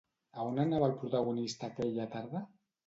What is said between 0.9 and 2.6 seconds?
el protagonista aquella tarda?